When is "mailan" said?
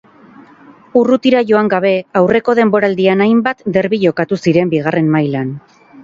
5.17-5.53